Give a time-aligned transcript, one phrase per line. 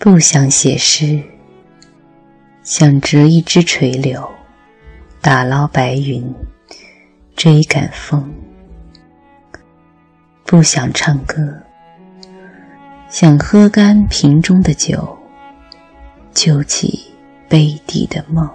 [0.00, 1.20] 不想写诗，
[2.62, 4.30] 想折一枝垂柳，
[5.20, 6.32] 打捞白云，
[7.34, 8.32] 追赶风。
[10.46, 11.62] 不想唱歌，
[13.10, 15.18] 想喝干瓶中的酒，
[16.32, 17.04] 救起
[17.48, 18.48] 杯底的梦。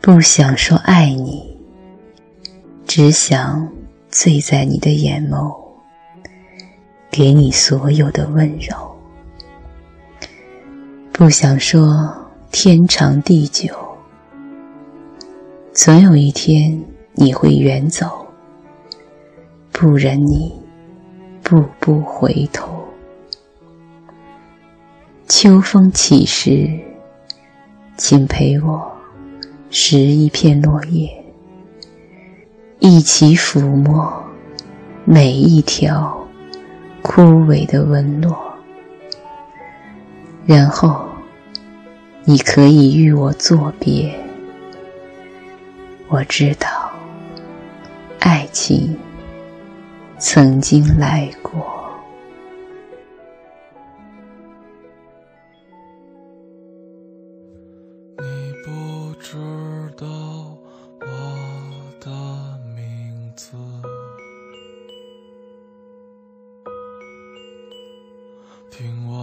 [0.00, 1.56] 不想说爱你，
[2.88, 3.72] 只想
[4.08, 5.56] 醉在你的眼眸，
[7.08, 8.89] 给你所有的温柔。
[11.20, 11.86] 不想说
[12.50, 13.68] 天长地久，
[15.70, 18.26] 总有一天你会远走。
[19.70, 20.50] 不忍你
[21.42, 22.72] 步步回头，
[25.28, 26.70] 秋风起时，
[27.98, 28.90] 请陪我
[29.68, 31.06] 拾一片落叶，
[32.78, 34.24] 一起抚摸
[35.04, 36.26] 每一条
[37.02, 38.34] 枯萎的纹络，
[40.46, 41.09] 然后
[42.24, 44.14] 你可以与我作别。
[46.08, 46.92] 我知道，
[48.20, 48.96] 爱情。
[50.18, 51.58] 曾经来过。
[58.18, 59.38] 你不知
[59.96, 60.06] 道
[61.00, 61.06] 我
[62.00, 62.10] 的
[62.76, 63.56] 名字，
[68.70, 69.19] 听我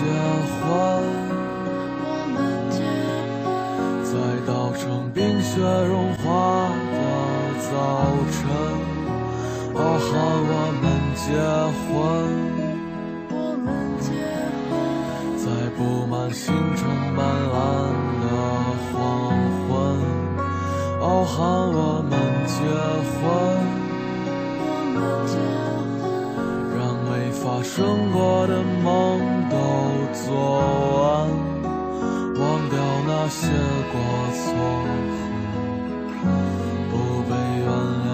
[0.00, 0.64] 结婚，
[2.00, 2.40] 我们
[2.70, 2.80] 结
[3.44, 3.44] 婚，
[4.02, 4.12] 在
[4.46, 4.80] 稻城
[5.12, 6.24] 冰雪融化
[6.90, 6.96] 的
[7.68, 7.70] 早
[8.32, 8.40] 晨。
[9.74, 10.08] 哦，喊
[10.48, 10.84] 我们
[11.20, 11.28] 结
[11.84, 11.92] 婚，
[14.00, 14.08] 结
[14.70, 14.72] 婚
[15.36, 15.44] 在
[15.76, 16.80] 布满星辰
[17.14, 17.20] 斑
[17.52, 17.60] 斓
[18.22, 18.24] 的
[18.88, 18.96] 黄
[19.68, 19.68] 昏。
[21.02, 21.36] 哦，喊
[21.76, 21.78] 我
[22.08, 22.12] 们
[22.46, 22.56] 结
[23.20, 23.20] 婚。
[25.26, 25.36] 结
[26.00, 26.00] 婚，
[26.78, 27.76] 让未发生
[28.12, 28.52] 过的
[28.82, 28.88] 梦
[30.12, 31.28] 昨晚
[32.38, 33.46] 忘掉那些
[33.92, 33.94] 过
[34.32, 34.44] 错
[36.90, 37.68] 不被原
[38.04, 38.09] 谅。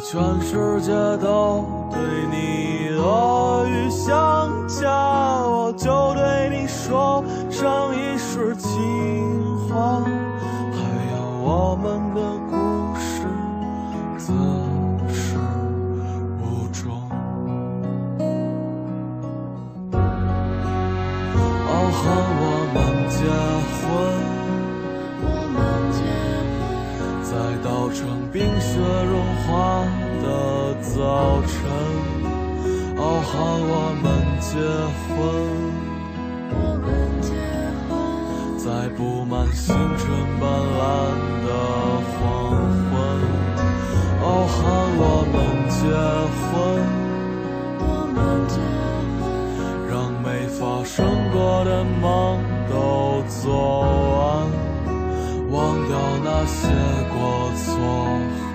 [0.00, 1.98] 全世界都对
[2.30, 4.88] 你恶语相加，
[5.44, 8.70] 我就对你说上一世情
[9.68, 10.00] 话。
[10.72, 10.78] 还
[11.12, 12.54] 有我们的故
[12.96, 13.26] 事
[14.16, 14.32] 自
[15.12, 15.36] 始
[16.40, 16.78] 无终。
[21.70, 22.00] 哦，和
[22.40, 22.42] 我
[22.72, 22.76] 们
[23.10, 23.18] 结
[23.74, 23.86] 婚，
[27.64, 27.88] 到。
[27.88, 29.82] 构成冰雪融化
[30.22, 31.56] 的早晨，
[32.98, 33.72] 傲寒我
[34.02, 34.06] 们
[34.40, 34.52] 结
[35.08, 35.08] 婚。
[38.58, 40.04] 在布满星辰
[40.38, 40.84] 斑斓
[41.46, 41.48] 的
[42.12, 42.20] 黄
[42.90, 42.92] 昏，
[44.22, 44.58] 傲寒
[44.98, 45.02] 我
[45.32, 45.34] 们
[45.70, 45.80] 结
[46.44, 46.52] 婚，
[47.80, 47.82] 我
[48.12, 48.16] 们
[48.48, 48.56] 结
[49.16, 49.24] 婚
[49.88, 50.96] 让没发生
[51.32, 52.04] 过的梦
[52.68, 53.48] 都做，
[56.40, 56.68] 那些
[57.12, 58.47] 过错。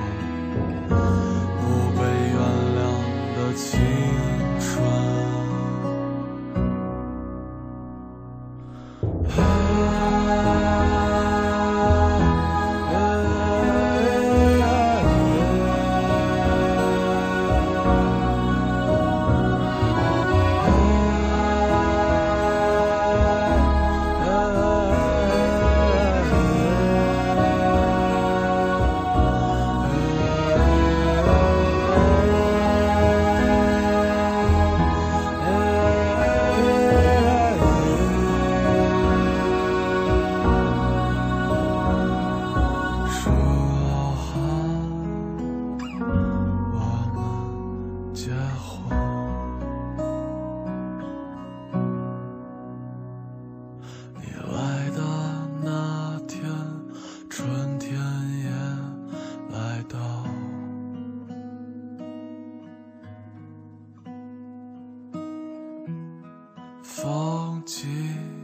[67.24, 68.43] 忘记。